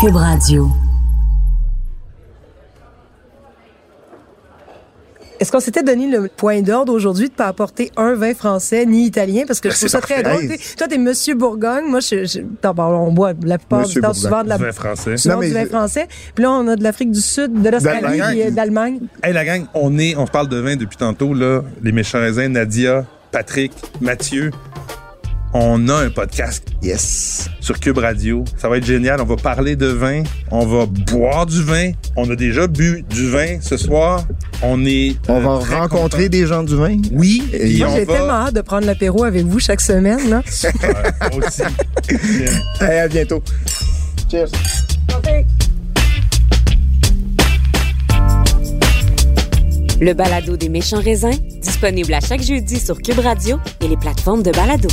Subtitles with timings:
[0.00, 0.68] Cube Radio.
[5.40, 8.84] Est-ce qu'on s'était donné le point d'ordre aujourd'hui de ne pas apporter un vin français
[8.86, 9.44] ni italien?
[9.46, 10.48] Parce que je Ben, trouve c'est ça très drôle.
[10.76, 11.84] Toi, t'es Monsieur Bourgogne.
[11.88, 12.40] Moi, je, je,
[12.78, 14.22] on boit la plupart Monsieur du temps Bourgogne.
[14.30, 15.16] souvent de la, Du vin français.
[15.16, 16.08] souvent Non, mais du vin je- français.
[16.34, 18.42] Puis là, on a de l'Afrique du Sud, de l'Australie, D'Allemagne.
[18.46, 18.98] euh, d'Allemagne.
[19.22, 21.62] Hey la gang, on est, on parle de vin depuis tantôt là.
[21.82, 24.50] Les méchants raisins, Nadia, Patrick, Mathieu.
[25.54, 27.48] On a un podcast Yes.
[27.60, 28.44] sur Cube Radio.
[28.58, 29.20] Ça va être génial.
[29.20, 30.22] On va parler de vin.
[30.50, 31.92] On va boire du vin.
[32.16, 34.24] On a déjà bu du vin ce soir.
[34.62, 35.16] On est.
[35.26, 36.30] On euh, va très rencontrer contents.
[36.30, 36.96] des gens du vin.
[37.12, 37.42] Oui.
[37.52, 38.12] Et Moi, on j'ai va.
[38.14, 40.28] tellement hâte de prendre l'apéro avec vous chaque semaine.
[40.28, 40.42] Là.
[40.46, 41.62] Super, aussi.
[42.80, 43.42] Hey, à bientôt.
[44.30, 44.48] Cheers.
[50.00, 54.42] Le balado des méchants raisins, disponible à chaque jeudi sur Cube Radio et les plateformes
[54.44, 54.88] de balado.